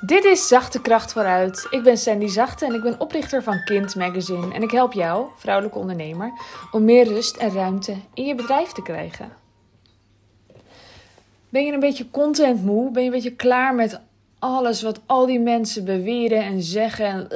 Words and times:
Dit 0.00 0.24
is 0.24 0.48
Zachte 0.48 0.80
Kracht 0.80 1.12
vooruit. 1.12 1.66
Ik 1.70 1.82
ben 1.82 1.96
Sandy 1.96 2.26
Zachte 2.26 2.66
en 2.66 2.74
ik 2.74 2.82
ben 2.82 3.00
oprichter 3.00 3.42
van 3.42 3.64
Kind 3.64 3.94
Magazine. 3.94 4.54
En 4.54 4.62
ik 4.62 4.70
help 4.70 4.92
jou, 4.92 5.28
vrouwelijke 5.36 5.78
ondernemer, 5.78 6.32
om 6.70 6.84
meer 6.84 7.04
rust 7.04 7.36
en 7.36 7.52
ruimte 7.52 7.96
in 8.14 8.24
je 8.24 8.34
bedrijf 8.34 8.72
te 8.72 8.82
krijgen. 8.82 9.32
Ben 11.48 11.64
je 11.64 11.72
een 11.72 11.80
beetje 11.80 12.10
content 12.10 12.64
moe? 12.64 12.90
Ben 12.90 13.02
je 13.02 13.08
een 13.08 13.14
beetje 13.14 13.36
klaar 13.36 13.74
met 13.74 14.00
alles 14.38 14.82
wat 14.82 15.00
al 15.06 15.26
die 15.26 15.40
mensen 15.40 15.84
beweren 15.84 16.44
en 16.44 16.62
zeggen. 16.62 17.06
En, 17.06 17.28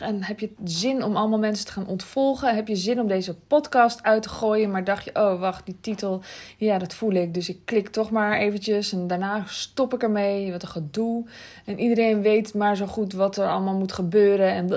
en 0.00 0.22
heb 0.22 0.40
je 0.40 0.52
zin 0.64 1.04
om 1.04 1.16
allemaal 1.16 1.38
mensen 1.38 1.66
te 1.66 1.72
gaan 1.72 1.86
ontvolgen? 1.86 2.54
Heb 2.54 2.68
je 2.68 2.76
zin 2.76 3.00
om 3.00 3.06
deze 3.08 3.34
podcast 3.34 4.02
uit 4.02 4.22
te 4.22 4.28
gooien? 4.28 4.70
Maar 4.70 4.84
dacht 4.84 5.04
je, 5.04 5.14
oh 5.14 5.40
wacht, 5.40 5.66
die 5.66 5.76
titel, 5.80 6.22
ja 6.56 6.78
dat 6.78 6.94
voel 6.94 7.12
ik. 7.12 7.34
Dus 7.34 7.48
ik 7.48 7.58
klik 7.64 7.88
toch 7.88 8.10
maar 8.10 8.38
eventjes 8.38 8.92
en 8.92 9.06
daarna 9.06 9.44
stop 9.46 9.94
ik 9.94 10.02
ermee. 10.02 10.52
Wat 10.52 10.62
een 10.62 10.68
gedoe. 10.68 11.24
En 11.64 11.78
iedereen 11.78 12.22
weet 12.22 12.54
maar 12.54 12.76
zo 12.76 12.86
goed 12.86 13.12
wat 13.12 13.36
er 13.36 13.48
allemaal 13.48 13.76
moet 13.76 13.92
gebeuren. 13.92 14.52
En 14.52 14.68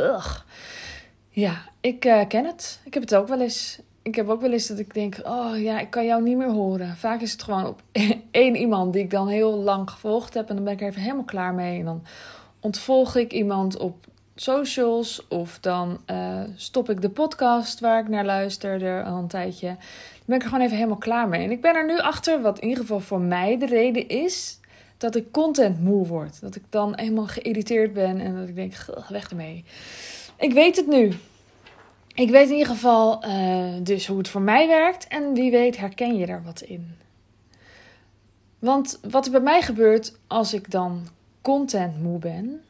Ja, 1.29 1.61
ik 1.81 2.05
uh, 2.05 2.21
ken 2.27 2.45
het. 2.45 2.79
Ik 2.83 2.93
heb 2.93 3.03
het 3.03 3.15
ook 3.15 3.27
wel 3.27 3.41
eens 3.41 3.79
ik 4.05 4.15
heb 4.15 4.29
ook 4.29 4.41
wel 4.41 4.51
eens 4.51 4.67
dat 4.67 4.79
ik 4.79 4.93
denk: 4.93 5.19
oh 5.23 5.61
ja, 5.61 5.79
ik 5.79 5.89
kan 5.89 6.05
jou 6.05 6.23
niet 6.23 6.37
meer 6.37 6.51
horen. 6.51 6.97
Vaak 6.97 7.21
is 7.21 7.31
het 7.31 7.43
gewoon 7.43 7.65
op 7.65 7.81
één 8.31 8.55
iemand 8.55 8.93
die 8.93 9.03
ik 9.03 9.09
dan 9.09 9.27
heel 9.27 9.57
lang 9.57 9.89
gevolgd 9.89 10.33
heb. 10.33 10.49
En 10.49 10.55
dan 10.55 10.63
ben 10.63 10.73
ik 10.73 10.81
er 10.81 10.87
even 10.87 11.01
helemaal 11.01 11.23
klaar 11.23 11.53
mee. 11.53 11.79
En 11.79 11.85
dan 11.85 12.03
ontvolg 12.59 13.15
ik 13.15 13.33
iemand 13.33 13.77
op 13.77 14.05
socials. 14.35 15.27
Of 15.27 15.59
dan 15.59 15.97
uh, 16.11 16.41
stop 16.55 16.89
ik 16.89 17.01
de 17.01 17.09
podcast 17.09 17.79
waar 17.79 17.99
ik 17.99 18.07
naar 18.07 18.25
luisterde 18.25 19.03
al 19.03 19.17
een 19.17 19.27
tijdje. 19.27 19.67
Dan 19.67 19.77
ben 20.25 20.35
ik 20.35 20.41
er 20.41 20.49
gewoon 20.49 20.63
even 20.63 20.77
helemaal 20.77 20.97
klaar 20.97 21.27
mee. 21.27 21.43
En 21.43 21.51
ik 21.51 21.61
ben 21.61 21.75
er 21.75 21.85
nu 21.85 21.99
achter, 21.99 22.41
wat 22.41 22.59
in 22.59 22.67
ieder 22.67 22.83
geval 22.83 22.99
voor 22.99 23.21
mij 23.21 23.57
de 23.57 23.65
reden 23.65 24.07
is. 24.07 24.59
Dat 24.97 25.15
ik 25.15 25.31
content 25.31 25.81
moe 25.81 26.07
word. 26.07 26.41
Dat 26.41 26.55
ik 26.55 26.63
dan 26.69 26.93
helemaal 26.95 27.27
geïrriteerd 27.27 27.93
ben 27.93 28.19
en 28.19 28.35
dat 28.35 28.47
ik 28.47 28.55
denk: 28.55 28.73
weg 29.09 29.29
ermee. 29.29 29.63
Ik 30.37 30.53
weet 30.53 30.75
het 30.75 30.87
nu. 30.87 31.11
Ik 32.15 32.29
weet 32.29 32.47
in 32.47 32.53
ieder 32.53 32.73
geval 32.73 33.25
uh, 33.25 33.73
dus 33.81 34.07
hoe 34.07 34.17
het 34.17 34.27
voor 34.27 34.41
mij 34.41 34.67
werkt 34.67 35.07
en 35.07 35.33
wie 35.33 35.51
weet 35.51 35.77
herken 35.77 36.15
je 36.15 36.25
er 36.25 36.43
wat 36.43 36.61
in. 36.61 36.95
Want 38.59 38.99
wat 39.09 39.25
er 39.25 39.31
bij 39.31 39.41
mij 39.41 39.61
gebeurt 39.61 40.17
als 40.27 40.53
ik 40.53 40.71
dan 40.71 41.07
content 41.41 42.01
moe 42.01 42.19
ben, 42.19 42.61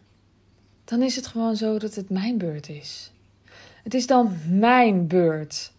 dan 0.84 1.02
is 1.02 1.16
het 1.16 1.28
gewoon 1.28 1.56
zo 1.56 1.78
dat 1.78 1.96
het 1.96 2.10
mijn 2.10 2.38
beurt 2.38 2.70
is. 2.70 3.12
Het 3.84 3.94
is 3.94 4.08
dan 4.08 4.38
mijn 4.50 5.08
beurt 5.08 5.72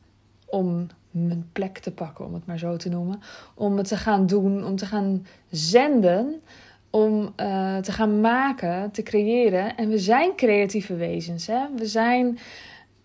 om 0.44 0.86
mijn 1.10 1.48
plek 1.52 1.78
te 1.78 1.90
pakken, 1.90 2.24
om 2.24 2.34
het 2.34 2.46
maar 2.46 2.58
zo 2.58 2.76
te 2.76 2.88
noemen. 2.88 3.20
Om 3.54 3.76
het 3.76 3.88
te 3.88 3.96
gaan 3.96 4.26
doen, 4.26 4.64
om 4.64 4.76
te 4.76 4.86
gaan 4.86 5.26
zenden, 5.50 6.42
om 6.90 7.32
uh, 7.40 7.76
te 7.76 7.92
gaan 7.92 8.20
maken, 8.20 8.90
te 8.90 9.02
creëren. 9.02 9.76
En 9.76 9.88
we 9.88 9.98
zijn 9.98 10.36
creatieve 10.36 10.94
wezens. 10.94 11.46
Hè? 11.46 11.60
We 11.76 11.86
zijn 11.86 12.38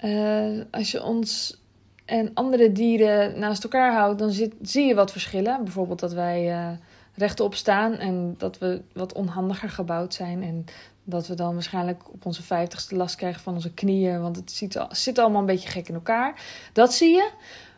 uh, 0.04 0.62
als 0.72 0.92
je 0.92 1.04
ons 1.04 1.60
en 2.06 2.32
andere 2.34 2.72
dieren 2.72 3.40
naast 3.40 3.64
elkaar 3.64 3.94
houdt, 3.94 4.20
dan 4.20 4.32
zit, 4.32 4.54
zie 4.62 4.86
je 4.86 4.96
wat 4.96 5.12
verschillen. 5.12 5.64
Bijvoorbeeld 5.64 6.00
dat 6.00 6.14
wij 6.14 6.50
uh, 6.50 6.70
rechtop 7.16 7.56
staan 7.56 7.94
en 7.94 8.36
dat 8.38 8.58
we 8.58 8.82
wat 8.94 9.14
onhandiger 9.14 9.70
gebouwd 9.70 10.14
zijn. 10.14 10.44
En 10.44 10.66
dat 11.04 11.28
we 11.28 11.36
dan 11.36 11.54
waarschijnlijk 11.54 12.14
op 12.14 12.26
onze 12.26 12.44
vijftigste 12.44 12.96
last 12.96 13.16
krijgen 13.16 13.42
van 13.42 13.54
onze 13.54 13.74
knieën. 13.74 14.22
Want 14.22 14.36
het 14.36 14.52
ziet, 14.52 14.86
zit 14.90 15.18
allemaal 15.18 15.40
een 15.40 15.46
beetje 15.46 15.70
gek 15.70 15.88
in 15.88 15.94
elkaar. 15.94 16.42
Dat 16.74 16.94
zie 16.94 17.10
je. 17.10 17.32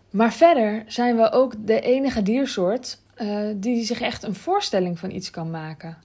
Maar 0.09 0.33
verder 0.33 0.83
zijn 0.87 1.15
we 1.15 1.31
ook 1.31 1.53
de 1.67 1.79
enige 1.79 2.21
diersoort 2.21 2.99
uh, 3.17 3.47
die 3.55 3.85
zich 3.85 4.01
echt 4.01 4.23
een 4.23 4.35
voorstelling 4.35 4.99
van 4.99 5.11
iets 5.11 5.29
kan 5.29 5.51
maken. 5.51 5.97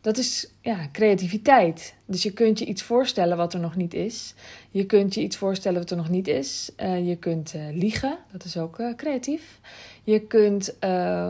Dat 0.00 0.16
is 0.16 0.50
ja, 0.60 0.88
creativiteit. 0.92 1.94
Dus 2.04 2.22
je 2.22 2.32
kunt 2.32 2.58
je 2.58 2.64
iets 2.64 2.82
voorstellen 2.82 3.36
wat 3.36 3.54
er 3.54 3.60
nog 3.60 3.76
niet 3.76 3.94
is. 3.94 4.34
Je 4.70 4.86
kunt 4.86 5.14
je 5.14 5.20
iets 5.20 5.36
voorstellen 5.36 5.78
wat 5.78 5.90
er 5.90 5.96
nog 5.96 6.08
niet 6.08 6.28
is. 6.28 6.70
Uh, 6.76 7.08
je 7.08 7.16
kunt 7.16 7.54
uh, 7.54 7.62
liegen, 7.72 8.18
dat 8.32 8.44
is 8.44 8.56
ook 8.56 8.78
uh, 8.78 8.94
creatief. 8.94 9.60
Je 10.04 10.20
kunt 10.20 10.76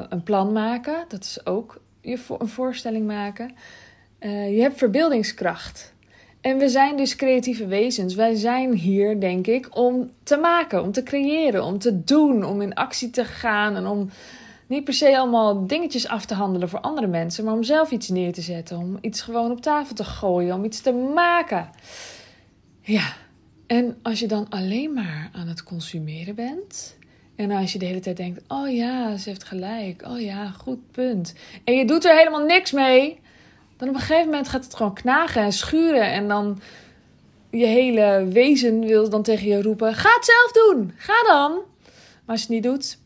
een 0.09 0.22
plan 0.22 0.53
maken, 0.53 1.04
dat 1.09 1.25
is 1.25 1.47
ook 1.47 1.81
je 2.00 2.19
een 2.38 2.48
voorstelling 2.48 3.06
maken. 3.06 3.54
je 4.20 4.59
hebt 4.60 4.78
verbeeldingskracht. 4.78 5.93
En 6.41 6.59
we 6.59 6.69
zijn 6.69 6.97
dus 6.97 7.16
creatieve 7.16 7.66
wezens. 7.66 8.14
Wij 8.14 8.34
zijn 8.34 8.72
hier, 8.72 9.20
denk 9.20 9.47
ik, 9.47 9.76
om 9.76 10.10
te 10.22 10.37
maken, 10.37 10.82
om 10.82 10.93
te 10.93 11.03
creëren, 11.03 11.64
om 11.64 11.78
te 11.78 12.04
doen, 12.04 12.44
om 12.44 12.62
in 12.62 12.75
actie 12.75 13.10
te 13.10 13.25
gaan 13.25 13.76
en 13.76 13.87
om 13.87 14.10
niet 14.69 14.84
per 14.84 14.95
se 14.95 15.19
allemaal 15.19 15.67
dingetjes 15.67 16.09
af 16.09 16.25
te 16.25 16.34
handelen 16.34 16.69
voor 16.69 16.81
andere 16.81 17.06
mensen, 17.06 17.45
maar 17.45 17.55
om 17.55 17.62
zelf 17.62 17.91
iets 17.91 18.09
neer 18.09 18.33
te 18.33 18.41
zetten, 18.41 18.79
om 18.79 18.99
iets 19.01 19.21
gewoon 19.21 19.51
op 19.51 19.61
tafel 19.61 19.95
te 19.95 20.05
gooien, 20.05 20.55
om 20.55 20.65
iets 20.65 20.81
te 20.81 20.93
maken. 20.93 21.71
Ja, 22.81 23.12
en 23.67 23.99
als 24.03 24.21
je 24.21 24.27
dan 24.27 24.47
alleen 24.49 24.93
maar 24.93 25.31
aan 25.33 25.49
het 25.49 25.62
consumeren 25.62 26.34
bent. 26.34 26.97
En 27.37 27.51
als 27.51 27.73
je 27.73 27.79
de 27.79 27.84
hele 27.84 28.01
tijd 28.01 28.17
denkt: 28.17 28.41
oh 28.49 28.75
ja, 28.75 29.17
ze 29.17 29.29
heeft 29.29 29.45
gelijk. 29.45 30.03
Oh 30.06 30.21
ja, 30.21 30.51
goed 30.51 30.91
punt. 30.91 31.35
En 31.65 31.75
je 31.75 31.85
doet 31.85 32.05
er 32.05 32.17
helemaal 32.17 32.45
niks 32.45 32.73
mee. 32.73 33.21
Dan 33.77 33.89
op 33.89 33.95
een 33.95 34.00
gegeven 34.00 34.25
moment 34.25 34.49
gaat 34.49 34.65
het 34.65 34.75
gewoon 34.75 34.95
knagen 34.95 35.43
en 35.43 35.53
schuren. 35.53 36.12
En 36.12 36.29
dan 36.29 36.61
je 37.50 37.67
hele 37.67 38.29
wezen 38.33 38.81
wil 38.81 39.09
dan 39.09 39.23
tegen 39.23 39.47
je 39.47 39.62
roepen: 39.62 39.95
ga 39.95 40.11
het 40.15 40.25
zelf 40.25 40.53
doen. 40.53 40.93
Ga 40.97 41.23
dan. 41.27 41.53
Maar 41.53 42.37
als 42.37 42.41
je 42.41 42.55
het 42.55 42.55
niet 42.55 42.73
doet, 42.73 42.99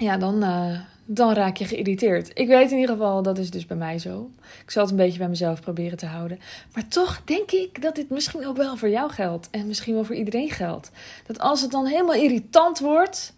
ja, 0.00 0.16
dan, 0.16 0.44
uh, 0.44 0.80
dan 1.04 1.32
raak 1.32 1.56
je 1.56 1.64
geïrriteerd. 1.64 2.30
Ik 2.38 2.46
weet 2.46 2.70
in 2.70 2.78
ieder 2.78 2.94
geval, 2.94 3.22
dat 3.22 3.38
is 3.38 3.50
dus 3.50 3.66
bij 3.66 3.76
mij 3.76 3.98
zo. 3.98 4.30
Ik 4.62 4.70
zal 4.70 4.82
het 4.82 4.90
een 4.90 4.96
beetje 4.96 5.18
bij 5.18 5.28
mezelf 5.28 5.60
proberen 5.60 5.98
te 5.98 6.06
houden. 6.06 6.38
Maar 6.72 6.88
toch 6.88 7.22
denk 7.24 7.50
ik 7.50 7.82
dat 7.82 7.94
dit 7.94 8.10
misschien 8.10 8.46
ook 8.46 8.56
wel 8.56 8.76
voor 8.76 8.88
jou 8.88 9.10
geldt. 9.10 9.50
En 9.50 9.66
misschien 9.66 9.94
wel 9.94 10.04
voor 10.04 10.14
iedereen 10.14 10.50
geldt. 10.50 10.90
Dat 11.26 11.38
als 11.38 11.60
het 11.60 11.70
dan 11.70 11.86
helemaal 11.86 12.14
irritant 12.14 12.78
wordt, 12.78 13.34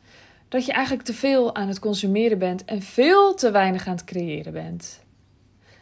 dat 0.49 0.67
je 0.67 0.73
eigenlijk 0.73 1.07
te 1.07 1.15
veel 1.15 1.55
aan 1.55 1.69
het 1.69 1.79
consumeren 1.79 2.39
bent 2.39 2.65
en 2.65 2.83
veel 2.83 3.35
te 3.35 3.51
weinig 3.51 3.87
aan 3.87 3.95
het 3.95 4.05
creëren 4.05 4.53
bent. 4.53 5.01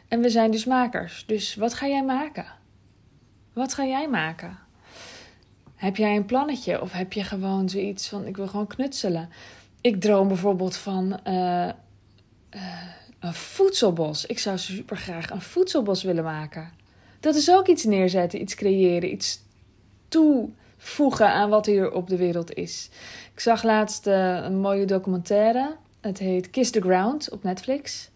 En 0.09 0.21
we 0.21 0.29
zijn 0.29 0.51
dus 0.51 0.65
makers. 0.65 1.25
Dus 1.27 1.55
wat 1.55 1.75
ga 1.75 1.87
jij 1.87 2.05
maken? 2.05 2.47
Wat 3.53 3.75
ga 3.75 3.85
jij 3.85 4.09
maken? 4.09 4.59
Heb 5.75 5.97
jij 5.97 6.17
een 6.17 6.25
plannetje 6.25 6.81
of 6.81 6.93
heb 6.93 7.13
je 7.13 7.25
gewoon 7.25 7.69
zoiets 7.69 8.09
van: 8.09 8.27
ik 8.27 8.37
wil 8.37 8.49
gewoon 8.49 8.67
knutselen? 8.67 9.29
Ik 9.81 10.01
droom 10.01 10.29
bijvoorbeeld 10.29 10.77
van 10.77 11.21
uh, 11.27 11.33
uh, 11.35 11.71
een 13.21 13.35
voedselbos. 13.35 14.27
Ik 14.27 14.39
zou 14.39 14.59
super 14.59 14.97
graag 14.97 15.31
een 15.31 15.41
voedselbos 15.41 16.03
willen 16.03 16.25
maken. 16.25 16.71
Dat 17.21 17.35
is 17.35 17.51
ook 17.51 17.67
iets 17.67 17.85
neerzetten, 17.85 18.41
iets 18.41 18.55
creëren, 18.55 19.13
iets 19.13 19.41
toevoegen 20.09 21.29
aan 21.29 21.51
wat 21.51 21.67
hier 21.67 21.93
op 21.93 22.09
de 22.09 22.17
wereld 22.17 22.55
is. 22.55 22.91
Ik 23.33 23.41
zag 23.41 23.63
laatst 23.63 24.07
uh, 24.07 24.35
een 24.43 24.59
mooie 24.59 24.85
documentaire. 24.85 25.77
Het 26.01 26.19
heet 26.19 26.51
Kiss 26.51 26.71
the 26.71 26.81
Ground 26.81 27.31
op 27.31 27.43
Netflix. 27.43 28.11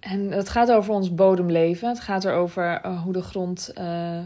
En 0.00 0.30
het 0.30 0.48
gaat 0.48 0.72
over 0.72 0.94
ons 0.94 1.14
bodemleven. 1.14 1.88
Het 1.88 2.00
gaat 2.00 2.24
erover 2.24 2.88
hoe 2.88 3.12
de 3.12 3.22
grond 3.22 3.72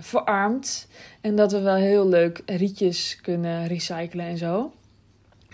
verarmt. 0.01 0.89
En 1.21 1.37
dat 1.37 1.53
we 1.53 1.61
wel 1.61 1.75
heel 1.75 2.09
leuk 2.09 2.43
rietjes 2.47 3.19
kunnen 3.21 3.67
recyclen 3.67 4.25
en 4.25 4.37
zo. 4.37 4.73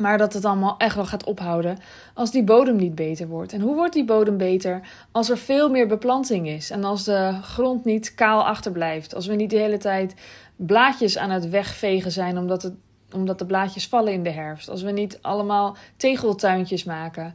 Maar 0.01 0.19
dat 0.19 0.33
het 0.33 0.45
allemaal 0.45 0.75
echt 0.79 0.95
wel 0.95 1.07
gaat 1.07 1.25
ophouden 1.25 1.79
als 2.15 2.31
die 2.31 2.45
bodem 2.45 2.77
niet 2.77 2.95
beter 2.95 3.29
wordt. 3.29 3.53
En 3.53 3.61
hoe 3.61 3.75
wordt 3.75 3.93
die 3.93 4.05
bodem 4.05 4.37
beter 4.37 4.81
als 5.13 5.31
er 5.31 5.39
veel 5.39 5.71
meer 5.71 5.87
beplanting 5.87 6.49
is? 6.49 6.71
En 6.71 6.85
als 6.85 7.05
de 7.05 7.39
grond 7.43 7.85
niet 7.85 8.15
kaal 8.15 8.47
achterblijft? 8.47 9.15
Als 9.15 9.27
we 9.27 9.35
niet 9.35 9.51
de 9.51 9.59
hele 9.59 9.79
tijd 9.79 10.15
blaadjes 10.57 11.19
aan 11.19 11.31
het 11.31 11.49
wegvegen 11.49 12.13
zijn 12.13 12.39
omdat, 12.39 12.63
het, 12.63 12.75
omdat 13.15 13.39
de 13.39 13.47
blaadjes 13.47 13.89
vallen 13.89 14.13
in 14.13 14.23
de 14.23 14.31
herfst? 14.31 14.69
Als 14.69 14.83
we 14.83 14.91
niet 14.91 15.19
allemaal 15.23 15.77
tegeltuintjes 15.97 16.85
maken? 16.85 17.35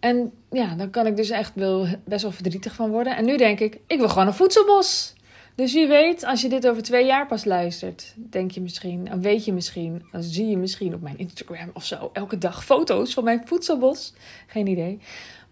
En 0.00 0.32
ja, 0.50 0.74
dan 0.74 0.90
kan 0.90 1.06
ik 1.06 1.16
dus 1.16 1.30
echt 1.30 1.52
wel 1.54 1.86
best 2.04 2.22
wel 2.22 2.32
verdrietig 2.32 2.74
van 2.74 2.90
worden. 2.90 3.16
En 3.16 3.24
nu 3.24 3.36
denk 3.36 3.60
ik, 3.60 3.78
ik 3.86 3.98
wil 3.98 4.08
gewoon 4.08 4.26
een 4.26 4.34
voedselbos. 4.34 5.14
Dus 5.58 5.72
wie 5.72 5.86
weet, 5.86 6.24
als 6.24 6.40
je 6.40 6.48
dit 6.48 6.68
over 6.68 6.82
twee 6.82 7.06
jaar 7.06 7.26
pas 7.26 7.44
luistert, 7.44 8.14
denk 8.16 8.50
je 8.50 8.60
misschien, 8.60 9.20
weet 9.20 9.44
je 9.44 9.52
misschien, 9.52 10.06
dan 10.12 10.22
zie 10.22 10.46
je 10.46 10.56
misschien 10.56 10.94
op 10.94 11.00
mijn 11.00 11.18
Instagram 11.18 11.70
of 11.72 11.84
zo 11.84 12.10
elke 12.12 12.38
dag 12.38 12.64
foto's 12.64 13.14
van 13.14 13.24
mijn 13.24 13.42
voedselbos. 13.44 14.14
Geen 14.46 14.66
idee. 14.66 14.98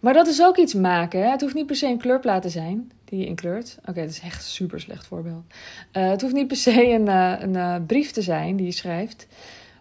Maar 0.01 0.13
dat 0.13 0.27
is 0.27 0.43
ook 0.43 0.57
iets 0.57 0.75
maken. 0.75 1.21
Hè? 1.21 1.31
Het 1.31 1.41
hoeft 1.41 1.55
niet 1.55 1.67
per 1.67 1.77
se 1.77 1.87
een 1.87 1.99
kleurplaat 1.99 2.43
te 2.43 2.49
zijn 2.49 2.93
die 3.05 3.19
je 3.19 3.27
inkleurt. 3.27 3.79
Oké, 3.81 4.01
dat 4.01 4.11
is 4.11 4.21
echt 4.21 4.37
een 4.37 4.51
super 4.51 4.81
slecht 4.81 5.07
voorbeeld. 5.07 5.45
Uh, 5.93 6.09
het 6.09 6.21
hoeft 6.21 6.35
niet 6.35 6.49
per 6.49 6.57
se 6.57 6.91
een, 6.91 7.07
uh, 7.07 7.35
een 7.39 7.55
uh, 7.55 7.77
brief 7.87 8.11
te 8.11 8.23
zijn 8.23 8.57
die 8.57 8.67
je 8.67 8.73
schrijft. 8.73 9.27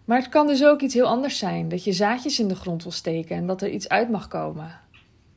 Maar 0.06 0.18
het 0.18 0.30
kan 0.30 0.48
dus 0.48 0.66
ook 0.66 0.81
iets 0.81 0.94
heel 0.94 1.07
anders 1.07 1.38
zijn. 1.38 1.69
Dat 1.69 1.83
je 1.83 1.94
zaadjes 1.94 2.39
in 2.39 2.48
de 2.48 2.56
grond 2.56 2.83
wil 2.83 2.92
steken 2.92 3.36
en 3.36 3.48
dat 3.48 3.62
er 3.62 3.69
iets 3.69 3.89
uit 3.89 4.10
mag 4.10 4.27
komen. 4.27 4.80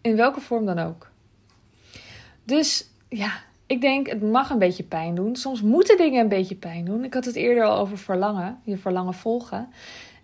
In 0.00 0.16
welke 0.16 0.40
vorm 0.40 0.66
dan 0.66 0.78
ook. 0.78 1.10
Dus 2.44 2.90
ja, 3.08 3.46
ik 3.68 3.80
denk, 3.80 4.06
het 4.06 4.22
mag 4.22 4.50
een 4.50 4.58
beetje 4.58 4.82
pijn 4.82 5.14
doen. 5.14 5.36
Soms 5.36 5.62
moeten 5.62 5.96
dingen 5.96 6.20
een 6.20 6.28
beetje 6.28 6.54
pijn 6.54 6.84
doen. 6.84 7.04
Ik 7.04 7.14
had 7.14 7.24
het 7.24 7.36
eerder 7.36 7.64
al 7.64 7.78
over 7.78 7.98
verlangen, 7.98 8.58
je 8.64 8.76
verlangen 8.76 9.14
volgen. 9.14 9.68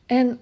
En 0.07 0.39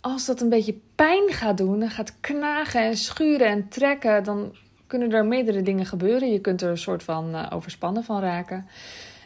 als 0.00 0.26
dat 0.26 0.40
een 0.40 0.48
beetje 0.48 0.78
pijn 0.94 1.28
gaat 1.28 1.56
doen, 1.56 1.82
en 1.82 1.90
gaat 1.90 2.20
knagen 2.20 2.80
en 2.80 2.96
schuren 2.96 3.46
en 3.46 3.68
trekken, 3.68 4.24
dan 4.24 4.54
kunnen 4.86 5.12
er 5.12 5.26
meerdere 5.26 5.62
dingen 5.62 5.86
gebeuren. 5.86 6.32
Je 6.32 6.40
kunt 6.40 6.62
er 6.62 6.70
een 6.70 6.78
soort 6.78 7.02
van 7.02 7.34
uh, 7.34 7.46
overspannen 7.52 8.04
van 8.04 8.20
raken. 8.20 8.66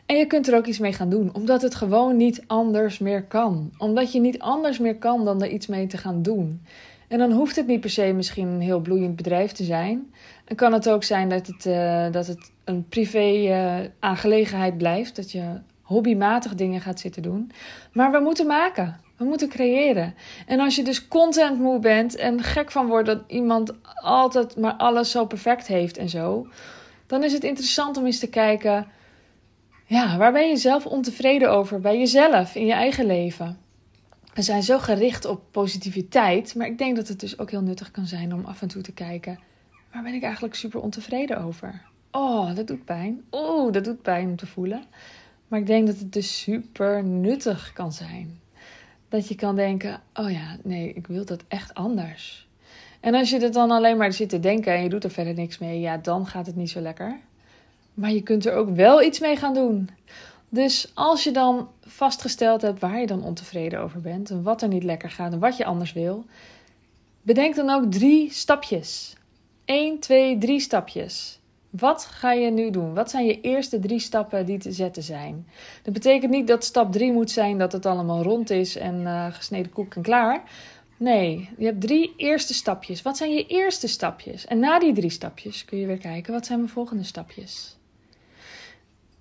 En 0.06 0.16
je 0.16 0.26
kunt 0.26 0.48
er 0.48 0.56
ook 0.56 0.66
iets 0.66 0.78
mee 0.78 0.92
gaan 0.92 1.10
doen, 1.10 1.34
omdat 1.34 1.62
het 1.62 1.74
gewoon 1.74 2.16
niet 2.16 2.44
anders 2.46 2.98
meer 2.98 3.22
kan. 3.22 3.72
Omdat 3.78 4.12
je 4.12 4.20
niet 4.20 4.38
anders 4.38 4.78
meer 4.78 4.96
kan 4.96 5.24
dan 5.24 5.42
er 5.42 5.48
iets 5.48 5.66
mee 5.66 5.86
te 5.86 5.96
gaan 5.96 6.22
doen. 6.22 6.62
En 7.08 7.18
dan 7.18 7.32
hoeft 7.32 7.56
het 7.56 7.66
niet 7.66 7.80
per 7.80 7.90
se 7.90 8.12
misschien 8.12 8.46
een 8.46 8.60
heel 8.60 8.80
bloeiend 8.80 9.16
bedrijf 9.16 9.52
te 9.52 9.64
zijn. 9.64 10.12
Dan 10.44 10.56
kan 10.56 10.72
het 10.72 10.88
ook 10.88 11.04
zijn 11.04 11.28
dat 11.28 11.46
het, 11.46 11.66
uh, 11.66 12.10
dat 12.10 12.26
het 12.26 12.50
een 12.64 12.88
privé 12.88 13.32
uh, 13.32 13.88
aangelegenheid 13.98 14.76
blijft. 14.78 15.16
Dat 15.16 15.32
je 15.32 15.60
hobbymatig 15.82 16.54
dingen 16.54 16.80
gaat 16.80 17.00
zitten 17.00 17.22
doen. 17.22 17.50
Maar 17.92 18.10
we 18.10 18.18
moeten 18.18 18.46
maken. 18.46 19.00
We 19.16 19.24
moeten 19.24 19.48
creëren. 19.48 20.14
En 20.46 20.60
als 20.60 20.76
je 20.76 20.82
dus 20.84 21.08
content 21.08 21.58
moe 21.58 21.78
bent 21.78 22.16
en 22.16 22.42
gek 22.42 22.70
van 22.70 22.86
wordt 22.86 23.06
dat 23.06 23.22
iemand 23.26 23.72
altijd 23.94 24.56
maar 24.56 24.74
alles 24.74 25.10
zo 25.10 25.26
perfect 25.26 25.66
heeft 25.66 25.96
en 25.96 26.08
zo. 26.08 26.46
Dan 27.06 27.24
is 27.24 27.32
het 27.32 27.44
interessant 27.44 27.96
om 27.96 28.06
eens 28.06 28.18
te 28.18 28.28
kijken. 28.28 28.86
Ja, 29.86 30.16
waar 30.16 30.32
ben 30.32 30.48
je 30.48 30.56
zelf 30.56 30.86
ontevreden 30.86 31.50
over? 31.50 31.80
Bij 31.80 31.98
jezelf, 31.98 32.54
in 32.54 32.66
je 32.66 32.72
eigen 32.72 33.06
leven. 33.06 33.58
We 34.36 34.42
zijn 34.42 34.62
zo 34.62 34.78
gericht 34.78 35.24
op 35.24 35.42
positiviteit, 35.50 36.54
maar 36.54 36.66
ik 36.66 36.78
denk 36.78 36.96
dat 36.96 37.08
het 37.08 37.20
dus 37.20 37.38
ook 37.38 37.50
heel 37.50 37.62
nuttig 37.62 37.90
kan 37.90 38.06
zijn 38.06 38.34
om 38.34 38.44
af 38.44 38.62
en 38.62 38.68
toe 38.68 38.82
te 38.82 38.92
kijken: 38.92 39.38
waar 39.92 40.02
ben 40.02 40.14
ik 40.14 40.22
eigenlijk 40.22 40.54
super 40.54 40.80
ontevreden 40.80 41.38
over? 41.38 41.82
Oh, 42.10 42.54
dat 42.54 42.66
doet 42.66 42.84
pijn. 42.84 43.24
Oh, 43.30 43.72
dat 43.72 43.84
doet 43.84 44.02
pijn 44.02 44.28
om 44.28 44.36
te 44.36 44.46
voelen. 44.46 44.84
Maar 45.48 45.60
ik 45.60 45.66
denk 45.66 45.86
dat 45.86 45.98
het 45.98 46.12
dus 46.12 46.40
super 46.40 47.04
nuttig 47.04 47.72
kan 47.72 47.92
zijn. 47.92 48.40
Dat 49.08 49.28
je 49.28 49.34
kan 49.34 49.56
denken: 49.56 50.00
oh 50.14 50.30
ja, 50.30 50.56
nee, 50.62 50.92
ik 50.92 51.06
wil 51.06 51.24
dat 51.24 51.44
echt 51.48 51.74
anders. 51.74 52.48
En 53.00 53.14
als 53.14 53.30
je 53.30 53.40
het 53.40 53.52
dan 53.52 53.70
alleen 53.70 53.96
maar 53.96 54.12
zit 54.12 54.28
te 54.28 54.40
denken 54.40 54.74
en 54.74 54.82
je 54.82 54.88
doet 54.88 55.04
er 55.04 55.10
verder 55.10 55.34
niks 55.34 55.58
mee, 55.58 55.80
ja, 55.80 55.96
dan 55.96 56.26
gaat 56.26 56.46
het 56.46 56.56
niet 56.56 56.70
zo 56.70 56.80
lekker. 56.80 57.16
Maar 57.94 58.10
je 58.10 58.22
kunt 58.22 58.46
er 58.46 58.54
ook 58.54 58.70
wel 58.70 59.02
iets 59.02 59.20
mee 59.20 59.36
gaan 59.36 59.54
doen. 59.54 59.88
Dus 60.48 60.90
als 60.94 61.24
je 61.24 61.30
dan 61.30 61.68
vastgesteld 61.80 62.62
hebt 62.62 62.80
waar 62.80 63.00
je 63.00 63.06
dan 63.06 63.22
ontevreden 63.22 63.80
over 63.80 64.00
bent 64.00 64.30
en 64.30 64.42
wat 64.42 64.62
er 64.62 64.68
niet 64.68 64.84
lekker 64.84 65.10
gaat 65.10 65.32
en 65.32 65.38
wat 65.38 65.56
je 65.56 65.64
anders 65.64 65.92
wil, 65.92 66.24
bedenk 67.22 67.54
dan 67.54 67.70
ook 67.70 67.92
drie 67.92 68.32
stapjes. 68.32 69.16
1, 69.64 69.98
2, 69.98 70.38
3 70.38 70.60
stapjes. 70.60 71.38
Wat 71.70 72.04
ga 72.04 72.32
je 72.32 72.50
nu 72.50 72.70
doen? 72.70 72.94
Wat 72.94 73.10
zijn 73.10 73.26
je 73.26 73.40
eerste 73.40 73.78
drie 73.78 73.98
stappen 73.98 74.46
die 74.46 74.58
te 74.58 74.72
zetten 74.72 75.02
zijn? 75.02 75.46
Dat 75.82 75.92
betekent 75.92 76.30
niet 76.30 76.46
dat 76.46 76.64
stap 76.64 76.92
3 76.92 77.12
moet 77.12 77.30
zijn 77.30 77.58
dat 77.58 77.72
het 77.72 77.86
allemaal 77.86 78.22
rond 78.22 78.50
is 78.50 78.76
en 78.76 79.00
uh, 79.00 79.26
gesneden 79.30 79.72
koek 79.72 79.94
en 79.94 80.02
klaar. 80.02 80.42
Nee, 80.96 81.48
je 81.58 81.64
hebt 81.64 81.80
drie 81.80 82.14
eerste 82.16 82.54
stapjes. 82.54 83.02
Wat 83.02 83.16
zijn 83.16 83.34
je 83.34 83.46
eerste 83.46 83.88
stapjes? 83.88 84.46
En 84.46 84.58
na 84.58 84.78
die 84.78 84.92
drie 84.92 85.10
stapjes 85.10 85.64
kun 85.64 85.78
je 85.78 85.86
weer 85.86 85.98
kijken, 85.98 86.32
wat 86.32 86.46
zijn 86.46 86.58
mijn 86.58 86.70
volgende 86.70 87.04
stapjes? 87.04 87.75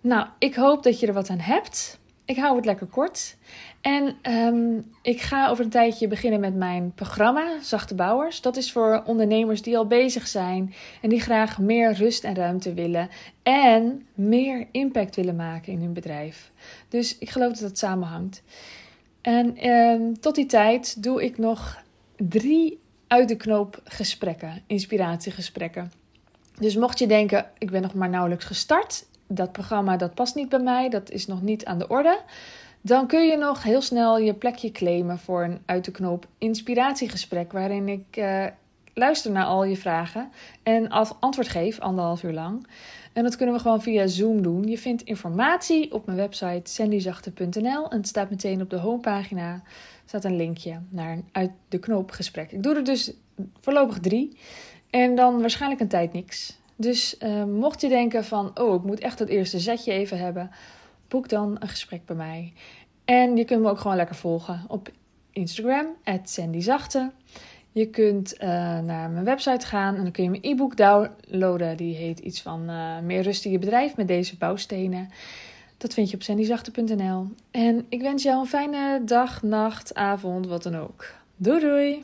Nou, 0.05 0.27
ik 0.39 0.55
hoop 0.55 0.83
dat 0.83 0.99
je 0.99 1.07
er 1.07 1.13
wat 1.13 1.29
aan 1.29 1.39
hebt. 1.39 1.99
Ik 2.25 2.37
hou 2.37 2.55
het 2.55 2.65
lekker 2.65 2.87
kort. 2.87 3.35
En 3.81 4.15
um, 4.31 4.91
ik 5.01 5.21
ga 5.21 5.47
over 5.47 5.63
een 5.63 5.69
tijdje 5.69 6.07
beginnen 6.07 6.39
met 6.39 6.55
mijn 6.55 6.91
programma 6.95 7.61
Zachte 7.61 7.95
Bouwers. 7.95 8.41
Dat 8.41 8.57
is 8.57 8.71
voor 8.71 9.03
ondernemers 9.05 9.61
die 9.61 9.77
al 9.77 9.87
bezig 9.87 10.27
zijn 10.27 10.73
en 11.01 11.09
die 11.09 11.21
graag 11.21 11.59
meer 11.59 11.93
rust 11.93 12.23
en 12.23 12.35
ruimte 12.35 12.73
willen 12.73 13.09
en 13.43 14.07
meer 14.13 14.67
impact 14.71 15.15
willen 15.15 15.35
maken 15.35 15.73
in 15.73 15.81
hun 15.81 15.93
bedrijf. 15.93 16.51
Dus 16.89 17.17
ik 17.17 17.29
geloof 17.29 17.51
dat 17.51 17.61
dat 17.61 17.77
samenhangt. 17.77 18.43
En 19.21 19.69
um, 19.69 20.19
tot 20.19 20.35
die 20.35 20.45
tijd 20.45 21.03
doe 21.03 21.23
ik 21.23 21.37
nog 21.37 21.83
drie 22.17 22.79
uit 23.07 23.27
de 23.27 23.35
knoop 23.37 23.81
gesprekken, 23.83 24.61
inspiratiegesprekken. 24.67 25.91
Dus 26.59 26.75
mocht 26.75 26.99
je 26.99 27.07
denken, 27.07 27.51
ik 27.57 27.71
ben 27.71 27.81
nog 27.81 27.93
maar 27.93 28.09
nauwelijks 28.09 28.45
gestart, 28.45 29.05
dat 29.27 29.51
programma 29.51 29.97
dat 29.97 30.13
past 30.13 30.35
niet 30.35 30.49
bij 30.49 30.59
mij, 30.59 30.89
dat 30.89 31.09
is 31.09 31.27
nog 31.27 31.41
niet 31.41 31.65
aan 31.65 31.79
de 31.79 31.87
orde. 31.87 32.19
Dan 32.81 33.07
kun 33.07 33.27
je 33.27 33.37
nog 33.37 33.63
heel 33.63 33.81
snel 33.81 34.17
je 34.17 34.33
plekje 34.33 34.71
claimen 34.71 35.19
voor 35.19 35.43
een 35.43 35.59
uit 35.65 35.85
de 35.85 35.91
knoop 35.91 36.27
inspiratiegesprek. 36.37 37.51
Waarin 37.51 37.87
ik 37.87 38.17
uh, 38.17 38.45
luister 38.93 39.31
naar 39.31 39.45
al 39.45 39.63
je 39.63 39.77
vragen 39.77 40.31
en 40.63 40.89
antwoord 41.19 41.47
geef, 41.47 41.79
anderhalf 41.79 42.23
uur 42.23 42.33
lang. 42.33 42.67
En 43.13 43.23
dat 43.23 43.35
kunnen 43.35 43.55
we 43.55 43.61
gewoon 43.61 43.81
via 43.81 44.07
Zoom 44.07 44.41
doen. 44.41 44.63
Je 44.63 44.77
vindt 44.77 45.01
informatie 45.01 45.93
op 45.93 46.05
mijn 46.05 46.17
website 46.17 46.71
sandyzachte.nl 46.71 47.89
en 47.89 47.97
het 47.97 48.07
staat 48.07 48.29
meteen 48.29 48.61
op 48.61 48.69
de 48.69 48.77
homepagina. 48.77 49.61
staat 50.05 50.23
een 50.23 50.35
linkje 50.35 50.81
naar 50.89 51.11
een 51.11 51.29
uit 51.31 51.51
de 51.69 51.79
knoop 51.79 52.11
gesprek. 52.11 52.51
Ik 52.51 52.63
doe 52.63 52.75
er 52.75 52.83
dus 52.83 53.13
voorlopig 53.59 53.99
drie. 53.99 54.37
En 54.89 55.15
dan 55.15 55.39
waarschijnlijk 55.39 55.81
een 55.81 55.87
tijd 55.87 56.13
niks. 56.13 56.57
Dus 56.75 57.15
uh, 57.19 57.43
mocht 57.43 57.81
je 57.81 57.89
denken 57.89 58.25
van, 58.25 58.59
oh, 58.59 58.75
ik 58.75 58.83
moet 58.83 58.99
echt 58.99 59.19
het 59.19 59.29
eerste 59.29 59.59
zetje 59.59 59.91
even 59.91 60.17
hebben, 60.17 60.51
boek 61.07 61.29
dan 61.29 61.57
een 61.59 61.67
gesprek 61.67 62.05
bij 62.05 62.15
mij. 62.15 62.53
En 63.05 63.37
je 63.37 63.45
kunt 63.45 63.61
me 63.61 63.69
ook 63.69 63.79
gewoon 63.79 63.97
lekker 63.97 64.15
volgen 64.15 64.65
op 64.67 64.89
Instagram, 65.31 65.87
@sandyzachte. 66.23 67.11
Je 67.71 67.89
kunt 67.89 68.33
uh, 68.33 68.47
naar 68.79 69.09
mijn 69.09 69.25
website 69.25 69.65
gaan 69.65 69.95
en 69.95 70.03
dan 70.03 70.11
kun 70.11 70.23
je 70.23 70.29
mijn 70.29 70.43
e-book 70.43 70.77
downloaden. 70.77 71.77
Die 71.77 71.95
heet 71.95 72.19
iets 72.19 72.41
van 72.41 72.69
uh, 72.69 72.99
Meer 72.99 73.21
rust 73.21 73.45
in 73.45 73.51
je 73.51 73.59
bedrijf 73.59 73.95
met 73.95 74.07
deze 74.07 74.37
bouwstenen. 74.37 75.09
Dat 75.77 75.93
vind 75.93 76.09
je 76.09 76.15
op 76.15 76.23
sandyzachte.nl. 76.23 77.27
En 77.51 77.85
ik 77.89 78.01
wens 78.01 78.23
jou 78.23 78.39
een 78.39 78.45
fijne 78.45 79.01
dag, 79.03 79.43
nacht, 79.43 79.93
avond, 79.93 80.47
wat 80.47 80.63
dan 80.63 80.75
ook. 80.75 81.05
Doei 81.35 81.59
doei! 81.59 82.03